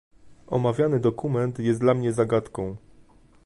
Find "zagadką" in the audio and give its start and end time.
2.13-2.75